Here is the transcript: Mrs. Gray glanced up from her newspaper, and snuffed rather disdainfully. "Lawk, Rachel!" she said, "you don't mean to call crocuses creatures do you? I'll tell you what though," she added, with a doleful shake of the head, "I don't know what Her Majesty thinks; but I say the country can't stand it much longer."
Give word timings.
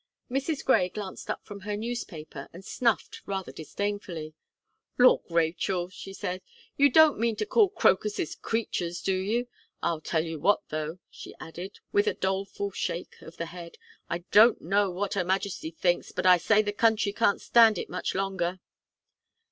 Mrs. 0.31 0.65
Gray 0.65 0.89
glanced 0.89 1.29
up 1.29 1.45
from 1.45 1.59
her 1.59 1.77
newspaper, 1.77 2.49
and 2.51 2.65
snuffed 2.65 3.21
rather 3.27 3.51
disdainfully. 3.51 4.33
"Lawk, 4.97 5.21
Rachel!" 5.29 5.89
she 5.89 6.11
said, 6.11 6.41
"you 6.75 6.89
don't 6.89 7.19
mean 7.19 7.35
to 7.35 7.45
call 7.45 7.69
crocuses 7.69 8.33
creatures 8.33 8.99
do 9.03 9.13
you? 9.15 9.47
I'll 9.83 10.01
tell 10.01 10.25
you 10.25 10.39
what 10.39 10.63
though," 10.69 10.97
she 11.11 11.35
added, 11.39 11.79
with 11.91 12.07
a 12.07 12.15
doleful 12.15 12.71
shake 12.71 13.21
of 13.21 13.37
the 13.37 13.45
head, 13.45 13.77
"I 14.09 14.23
don't 14.31 14.59
know 14.63 14.89
what 14.89 15.13
Her 15.13 15.23
Majesty 15.23 15.69
thinks; 15.69 16.11
but 16.11 16.25
I 16.25 16.37
say 16.37 16.63
the 16.63 16.73
country 16.73 17.13
can't 17.13 17.39
stand 17.39 17.77
it 17.77 17.87
much 17.87 18.15
longer." 18.15 18.59